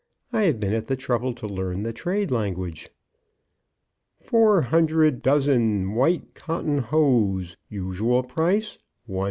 [0.33, 2.89] "I have been at the trouble to learn the trade language."
[4.19, 9.19] Four hundred dozen white cotton hose, usual price, 1_s.